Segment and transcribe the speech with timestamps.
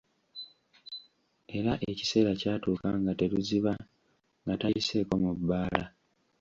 [1.57, 3.71] Era ekiseera kyatuuka nga teruziba
[4.43, 5.83] nga tayiseeko mu bbaala.